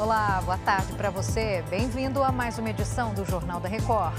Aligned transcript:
Olá, 0.00 0.40
boa 0.42 0.56
tarde 0.56 0.94
para 0.94 1.10
você. 1.10 1.62
Bem-vindo 1.68 2.22
a 2.22 2.32
mais 2.32 2.58
uma 2.58 2.70
edição 2.70 3.12
do 3.12 3.22
Jornal 3.22 3.60
da 3.60 3.68
Record. 3.68 4.14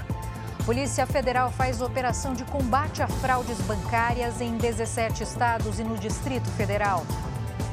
Polícia 0.64 1.08
Federal 1.08 1.52
faz 1.52 1.82
operação 1.82 2.36
de 2.36 2.46
combate 2.46 3.02
a 3.02 3.08
fraudes 3.08 3.60
bancárias 3.62 4.40
em 4.42 4.58
17 4.58 5.24
estados 5.24 5.80
e 5.80 5.84
no 5.84 5.98
Distrito 5.98 6.48
Federal. 6.52 7.04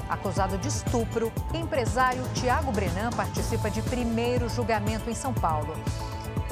Acusado 0.08 0.56
de 0.56 0.68
estupro, 0.68 1.30
empresário 1.52 2.22
Tiago 2.32 2.72
Brenan 2.72 3.10
participa 3.10 3.70
de 3.70 3.82
primeiro 3.82 4.48
julgamento 4.48 5.10
em 5.10 5.14
São 5.14 5.34
Paulo. 5.34 5.76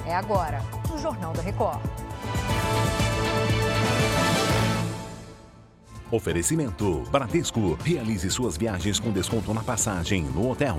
É 0.05 0.15
agora, 0.15 0.61
no 0.91 0.99
Jornal 0.99 1.33
da 1.33 1.41
Record. 1.41 1.81
Oferecimento: 6.11 7.03
Bradesco. 7.11 7.79
Realize 7.83 8.31
suas 8.31 8.59
viagens 8.59 9.01
com 9.01 9.11
desconto 9.11 9.55
na 9.55 9.63
passagem 9.63 10.23
no 10.25 10.51
hotel. 10.51 10.77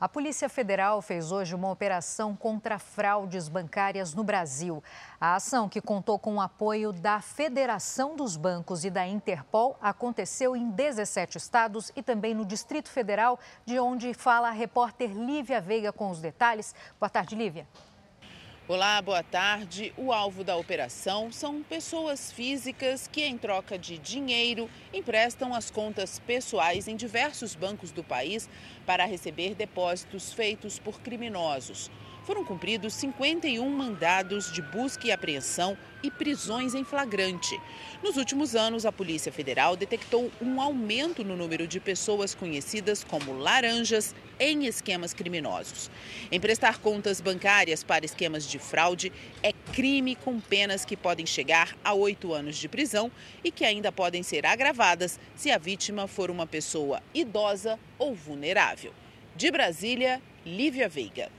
A 0.00 0.08
Polícia 0.08 0.48
Federal 0.48 1.02
fez 1.02 1.30
hoje 1.30 1.54
uma 1.54 1.70
operação 1.70 2.34
contra 2.34 2.78
fraudes 2.78 3.50
bancárias 3.50 4.14
no 4.14 4.24
Brasil. 4.24 4.82
A 5.20 5.34
ação, 5.34 5.68
que 5.68 5.78
contou 5.78 6.18
com 6.18 6.36
o 6.36 6.40
apoio 6.40 6.90
da 6.90 7.20
Federação 7.20 8.16
dos 8.16 8.34
Bancos 8.34 8.82
e 8.82 8.88
da 8.88 9.06
Interpol, 9.06 9.76
aconteceu 9.78 10.56
em 10.56 10.70
17 10.70 11.36
estados 11.36 11.92
e 11.94 12.02
também 12.02 12.32
no 12.32 12.46
Distrito 12.46 12.88
Federal, 12.88 13.38
de 13.66 13.78
onde 13.78 14.14
fala 14.14 14.48
a 14.48 14.52
repórter 14.52 15.10
Lívia 15.10 15.60
Veiga 15.60 15.92
com 15.92 16.10
os 16.10 16.18
detalhes. 16.18 16.74
Boa 16.98 17.10
tarde, 17.10 17.36
Lívia. 17.36 17.66
Olá, 18.72 19.02
boa 19.02 19.24
tarde. 19.24 19.92
O 19.96 20.12
alvo 20.12 20.44
da 20.44 20.54
operação 20.54 21.32
são 21.32 21.60
pessoas 21.60 22.30
físicas 22.30 23.08
que, 23.08 23.20
em 23.20 23.36
troca 23.36 23.76
de 23.76 23.98
dinheiro, 23.98 24.70
emprestam 24.94 25.52
as 25.52 25.72
contas 25.72 26.20
pessoais 26.20 26.86
em 26.86 26.94
diversos 26.94 27.56
bancos 27.56 27.90
do 27.90 28.04
país 28.04 28.48
para 28.86 29.04
receber 29.06 29.56
depósitos 29.56 30.32
feitos 30.32 30.78
por 30.78 31.00
criminosos 31.00 31.90
foram 32.30 32.44
cumpridos 32.44 32.94
51 32.94 33.68
mandados 33.68 34.52
de 34.52 34.62
busca 34.62 35.06
e 35.06 35.10
apreensão 35.10 35.76
e 36.02 36.10
prisões 36.10 36.74
em 36.74 36.84
flagrante. 36.84 37.60
Nos 38.04 38.16
últimos 38.16 38.54
anos, 38.54 38.86
a 38.86 38.92
Polícia 38.92 39.32
Federal 39.32 39.74
detectou 39.74 40.30
um 40.40 40.60
aumento 40.60 41.24
no 41.24 41.36
número 41.36 41.66
de 41.66 41.80
pessoas 41.80 42.32
conhecidas 42.32 43.02
como 43.02 43.32
laranjas 43.32 44.14
em 44.40 44.64
esquemas 44.66 45.12
criminosos. 45.12 45.90
Emprestar 46.32 46.80
contas 46.80 47.20
bancárias 47.20 47.84
para 47.84 48.06
esquemas 48.06 48.48
de 48.48 48.58
fraude 48.58 49.12
é 49.42 49.52
crime 49.52 50.16
com 50.16 50.40
penas 50.40 50.84
que 50.84 50.96
podem 50.96 51.26
chegar 51.26 51.76
a 51.84 51.92
oito 51.92 52.32
anos 52.32 52.56
de 52.56 52.68
prisão 52.68 53.12
e 53.44 53.52
que 53.52 53.64
ainda 53.64 53.92
podem 53.92 54.22
ser 54.22 54.46
agravadas 54.46 55.20
se 55.36 55.50
a 55.50 55.58
vítima 55.58 56.08
for 56.08 56.30
uma 56.30 56.46
pessoa 56.46 57.02
idosa 57.14 57.78
ou 57.98 58.14
vulnerável. 58.14 58.94
De 59.36 59.50
Brasília, 59.50 60.20
Lívia 60.44 60.88
Veiga. 60.88 61.30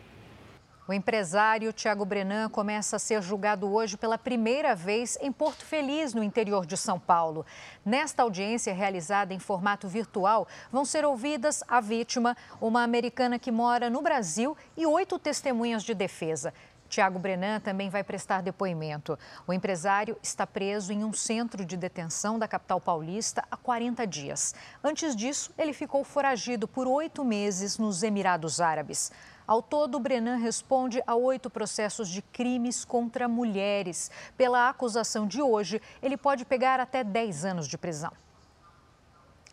O 0.92 0.94
empresário 0.94 1.72
Tiago 1.72 2.03
Brenan 2.03 2.50
começa 2.50 2.97
a 2.97 3.00
ser 3.00 3.22
julgado 3.22 3.73
hoje 3.73 3.95
pela 3.95 4.17
primeira 4.17 4.75
vez 4.75 5.17
em 5.22 5.31
Porto 5.31 5.64
Feliz, 5.64 6.14
no 6.14 6.22
interior 6.22 6.66
de 6.66 6.75
São 6.75 7.00
Paulo. 7.00 7.45
Nesta 7.86 8.23
audiência 8.23 8.73
realizada 8.73 9.34
em 9.34 9.39
formato 9.39 9.88
virtual, 9.88 10.45
vão 10.69 10.84
ser 10.84 11.06
ouvidas 11.06 11.64
a 11.66 11.80
vítima, 11.80 12.36
uma 12.59 12.84
americana 12.84 13.39
que 13.39 13.53
mora 13.53 13.89
no 13.89 14.02
Brasil 14.02 14.58
e 14.75 14.86
oito 14.86 15.17
testemunhas 15.17 15.84
de 15.84 15.94
defesa. 15.94 16.53
Tiago 16.92 17.17
Brenan 17.17 17.61
também 17.61 17.89
vai 17.89 18.03
prestar 18.03 18.42
depoimento. 18.42 19.17
O 19.47 19.53
empresário 19.53 20.17
está 20.22 20.45
preso 20.45 20.92
em 20.92 21.06
um 21.06 21.14
centro 21.14 21.64
de 21.64 21.78
detenção 21.78 22.38
da 22.38 22.50
capital 22.50 22.81
paulista 22.81 23.45
há 23.50 23.56
40 23.56 24.06
dias. 24.06 24.53
Antes 24.84 25.16
disso, 25.16 25.53
ele 25.58 25.72
ficou 25.72 26.03
foragido 26.03 26.67
por 26.67 26.89
oito 26.89 27.23
meses 27.23 27.78
nos 27.78 28.03
Emirados 28.03 28.59
Árabes. 28.59 29.09
Ao 29.47 29.62
todo, 29.62 30.02
Brenan 30.02 30.35
responde 30.35 31.02
a 31.07 31.16
oito 31.16 31.50
processos 31.50 32.09
de 32.09 32.22
crimes 32.22 32.84
contra 32.84 33.25
mulheres. 33.25 34.12
Pela 34.35 34.68
acusação 34.68 35.25
de 35.25 35.41
hoje, 35.41 35.81
ele 36.03 36.18
pode 36.18 36.44
pegar 36.44 36.78
até 36.81 37.06
10 37.06 37.46
anos 37.46 37.68
de 37.69 37.78
prisão. 37.78 38.12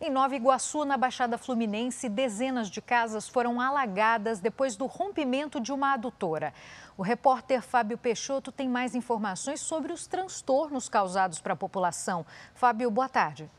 Em 0.00 0.10
Nova 0.10 0.36
Iguaçu, 0.36 0.84
na 0.84 0.96
Baixada 0.96 1.36
Fluminense, 1.36 2.08
dezenas 2.08 2.70
de 2.70 2.80
casas 2.80 3.28
foram 3.28 3.60
alagadas 3.60 4.38
depois 4.38 4.76
do 4.76 4.86
rompimento 4.86 5.58
de 5.58 5.72
uma 5.72 5.92
adutora. 5.92 6.54
O 6.96 7.02
repórter 7.02 7.60
Fábio 7.62 7.98
Peixoto 7.98 8.52
tem 8.52 8.68
mais 8.68 8.94
informações 8.94 9.60
sobre 9.60 9.92
os 9.92 10.06
transtornos 10.06 10.88
causados 10.88 11.40
para 11.40 11.54
a 11.54 11.56
população. 11.56 12.24
Fábio, 12.54 12.88
boa 12.92 13.08
tarde. 13.08 13.50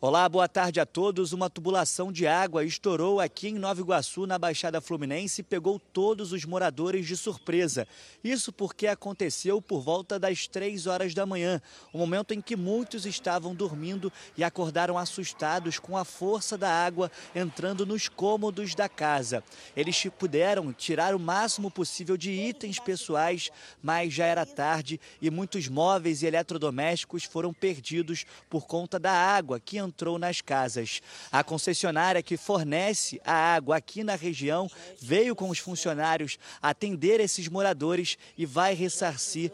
Olá, 0.00 0.28
boa 0.28 0.46
tarde 0.46 0.78
a 0.78 0.86
todos. 0.86 1.32
Uma 1.32 1.50
tubulação 1.50 2.12
de 2.12 2.24
água 2.24 2.64
estourou 2.64 3.18
aqui 3.18 3.48
em 3.48 3.58
Nova 3.58 3.80
Iguaçu, 3.80 4.28
na 4.28 4.38
Baixada 4.38 4.80
Fluminense, 4.80 5.40
e 5.40 5.44
pegou 5.44 5.80
todos 5.80 6.30
os 6.30 6.44
moradores 6.44 7.04
de 7.04 7.16
surpresa. 7.16 7.84
Isso 8.22 8.52
porque 8.52 8.86
aconteceu 8.86 9.60
por 9.60 9.80
volta 9.80 10.16
das 10.16 10.46
três 10.46 10.86
horas 10.86 11.14
da 11.14 11.26
manhã, 11.26 11.60
o 11.92 11.98
momento 11.98 12.32
em 12.32 12.40
que 12.40 12.54
muitos 12.54 13.06
estavam 13.06 13.56
dormindo 13.56 14.12
e 14.36 14.44
acordaram 14.44 14.96
assustados 14.96 15.80
com 15.80 15.96
a 15.96 16.04
força 16.04 16.56
da 16.56 16.70
água 16.70 17.10
entrando 17.34 17.84
nos 17.84 18.06
cômodos 18.06 18.76
da 18.76 18.88
casa. 18.88 19.42
Eles 19.76 20.00
puderam 20.16 20.72
tirar 20.72 21.12
o 21.12 21.18
máximo 21.18 21.72
possível 21.72 22.16
de 22.16 22.30
itens 22.30 22.78
pessoais, 22.78 23.50
mas 23.82 24.14
já 24.14 24.26
era 24.26 24.46
tarde 24.46 25.00
e 25.20 25.28
muitos 25.28 25.66
móveis 25.66 26.22
e 26.22 26.26
eletrodomésticos 26.26 27.24
foram 27.24 27.52
perdidos 27.52 28.24
por 28.48 28.64
conta 28.64 28.96
da 28.96 29.10
água 29.10 29.58
que 29.58 29.87
entrou 29.88 30.18
nas 30.18 30.40
casas. 30.40 31.00
A 31.32 31.42
concessionária 31.42 32.22
que 32.22 32.36
fornece 32.36 33.20
a 33.24 33.32
água 33.32 33.76
aqui 33.76 34.04
na 34.04 34.14
região 34.14 34.70
veio 35.00 35.34
com 35.34 35.50
os 35.50 35.58
funcionários 35.58 36.38
atender 36.62 37.20
esses 37.20 37.48
moradores 37.48 38.16
e 38.36 38.46
vai 38.46 38.74
ressarcir 38.74 39.50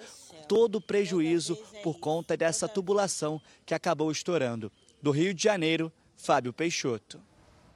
todo 0.46 0.76
o 0.76 0.80
prejuízo 0.80 1.56
por 1.82 1.98
conta 1.98 2.36
dessa 2.36 2.68
tubulação 2.68 3.40
que 3.64 3.74
acabou 3.74 4.10
estourando. 4.10 4.70
Do 5.02 5.10
Rio 5.10 5.32
de 5.32 5.42
Janeiro, 5.42 5.92
Fábio 6.16 6.52
Peixoto. 6.52 7.20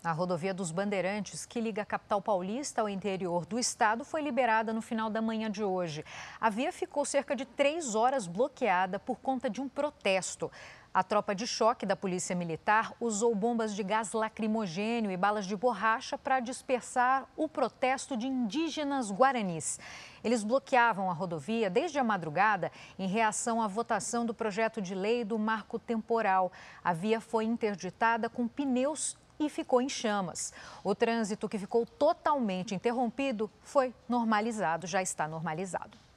A 0.02 0.12
rodovia 0.12 0.54
dos 0.54 0.70
Bandeirantes, 0.70 1.44
que 1.44 1.60
liga 1.60 1.82
a 1.82 1.84
capital 1.84 2.22
paulista 2.22 2.80
ao 2.80 2.88
interior 2.88 3.44
do 3.44 3.58
estado, 3.58 4.04
foi 4.04 4.22
liberada 4.22 4.72
no 4.72 4.80
final 4.80 5.10
da 5.10 5.20
manhã 5.20 5.50
de 5.50 5.64
hoje. 5.64 6.04
A 6.41 6.48
via 6.48 6.70
ficou 6.70 7.04
cerca 7.04 7.34
de 7.34 7.44
três 7.44 7.97
horas 7.97 8.28
bloqueada 8.28 8.98
por 9.00 9.18
conta 9.18 9.50
de 9.50 9.60
um 9.60 9.68
protesto. 9.68 10.50
A 10.93 11.03
tropa 11.03 11.34
de 11.34 11.47
choque 11.47 11.84
da 11.84 11.94
Polícia 11.94 12.34
Militar 12.34 12.94
usou 12.99 13.34
bombas 13.34 13.75
de 13.75 13.82
gás 13.82 14.12
lacrimogênio 14.12 15.10
e 15.10 15.16
balas 15.16 15.44
de 15.44 15.54
borracha 15.54 16.16
para 16.16 16.41
dispersar 16.41 17.28
o 17.37 17.47
protesto 17.47 18.16
de 18.16 18.26
indígenas 18.26 19.12
guaranis. 19.12 19.78
Eles 20.25 20.43
bloqueavam 20.43 21.10
a 21.10 21.12
rodovia 21.12 21.69
desde 21.69 21.98
a 21.98 22.04
madrugada 22.04 22.72
em 22.98 23.06
reação 23.06 23.60
à 23.60 23.69
votação 23.69 24.25
do 24.25 24.32
projeto 24.32 24.81
de 24.81 24.94
lei 24.94 25.25
do 25.25 25.38
marco 25.38 25.78
temporal. 25.78 26.50
A 26.82 26.94
via 26.94 27.21
foi 27.21 27.44
interditada 27.44 28.31
com 28.31 28.48
pneus 28.48 29.16
e 29.38 29.48
ficou 29.50 29.82
em 29.82 29.88
chamas. 29.91 30.53
O 30.82 30.94
trânsito 30.94 31.48
que 31.48 31.59
ficou 31.59 31.84
totalmente 31.84 32.75
interrompido 32.75 33.50
foi 33.62 33.94
normalizado, 34.09 34.87
já 34.87 35.03
está 35.03 35.28
normalizado. 35.28 36.07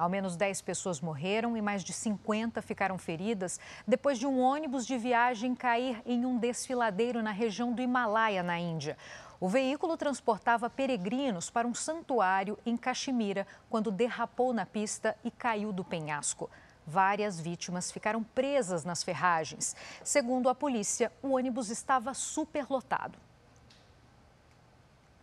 Ao 0.00 0.08
menos 0.08 0.34
10 0.34 0.62
pessoas 0.62 0.98
morreram 0.98 1.58
e 1.58 1.60
mais 1.60 1.84
de 1.84 1.92
50 1.92 2.62
ficaram 2.62 2.96
feridas 2.96 3.60
depois 3.86 4.18
de 4.18 4.26
um 4.26 4.40
ônibus 4.40 4.86
de 4.86 4.96
viagem 4.96 5.54
cair 5.54 6.00
em 6.06 6.24
um 6.24 6.38
desfiladeiro 6.38 7.22
na 7.22 7.32
região 7.32 7.70
do 7.70 7.82
Himalaia, 7.82 8.42
na 8.42 8.58
Índia. 8.58 8.96
O 9.38 9.46
veículo 9.46 9.98
transportava 9.98 10.70
peregrinos 10.70 11.50
para 11.50 11.68
um 11.68 11.74
santuário 11.74 12.58
em 12.64 12.78
Caxemira 12.78 13.46
quando 13.68 13.90
derrapou 13.90 14.54
na 14.54 14.64
pista 14.64 15.14
e 15.22 15.30
caiu 15.30 15.70
do 15.70 15.84
penhasco. 15.84 16.48
Várias 16.86 17.38
vítimas 17.38 17.92
ficaram 17.92 18.22
presas 18.22 18.86
nas 18.86 19.02
ferragens. 19.02 19.76
Segundo 20.02 20.48
a 20.48 20.54
polícia, 20.54 21.12
o 21.22 21.32
ônibus 21.32 21.68
estava 21.68 22.14
superlotado. 22.14 23.18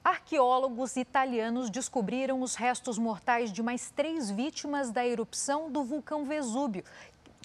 Arqueólogos 0.07 0.95
italianos 0.95 1.69
descobriram 1.69 2.41
os 2.41 2.55
restos 2.55 2.97
mortais 2.97 3.51
de 3.51 3.61
mais 3.61 3.91
três 3.91 4.31
vítimas 4.31 4.89
da 4.89 5.05
erupção 5.05 5.69
do 5.69 5.83
vulcão 5.83 6.23
Vesúvio, 6.23 6.85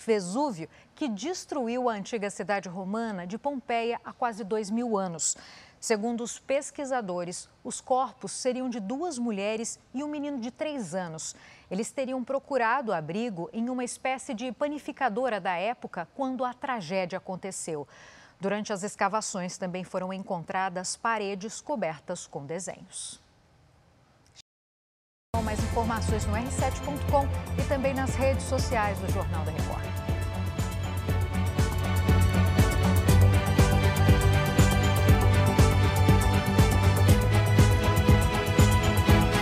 Vesúvio, 0.07 0.69
que 0.95 1.09
destruiu 1.09 1.89
a 1.89 1.95
antiga 1.95 2.31
cidade 2.31 2.69
romana 2.69 3.27
de 3.27 3.37
Pompeia 3.37 4.01
há 4.05 4.13
quase 4.13 4.45
dois 4.45 4.71
mil 4.71 4.97
anos. 4.97 5.37
Segundo 5.81 6.23
os 6.23 6.39
pesquisadores, 6.39 7.49
os 7.65 7.81
corpos 7.81 8.31
seriam 8.31 8.71
de 8.71 8.79
duas 8.79 9.19
mulheres 9.19 9.77
e 9.93 10.05
um 10.05 10.09
menino 10.09 10.39
de 10.39 10.53
três 10.53 10.95
anos. 10.95 11.35
Eles 11.69 11.91
teriam 11.91 12.23
procurado 12.23 12.93
abrigo 12.93 13.51
em 13.53 13.69
uma 13.69 13.83
espécie 13.83 14.35
de 14.35 14.53
panificadora 14.53 15.41
da 15.41 15.57
época 15.57 16.07
quando 16.15 16.45
a 16.45 16.55
tragédia 16.55 17.19
aconteceu. 17.19 17.89
Durante 18.43 18.73
as 18.73 18.83
escavações 18.83 19.57
também 19.57 19.85
foram 19.85 20.13
encontradas 20.13 20.97
paredes 20.97 21.61
cobertas 21.61 22.27
com 22.27 22.45
desenhos. 22.45 23.23
Mais 25.45 25.63
informações 25.63 26.27
no 26.27 26.33
r7.com 26.33 27.25
e 27.57 27.69
também 27.69 27.95
nas 27.95 28.17
redes 28.17 28.43
sociais 28.47 28.99
do 28.99 29.09
Jornal 29.13 29.45
da 29.45 29.53
Record. 29.53 30.02